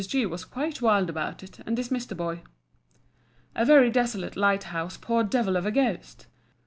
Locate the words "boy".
2.15-2.41